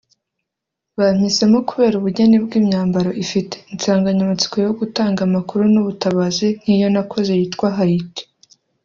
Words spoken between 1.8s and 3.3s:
ubugeni bw’imyambaro